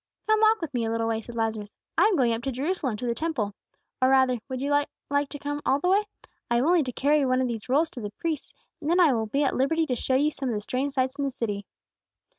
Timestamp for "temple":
3.13-3.53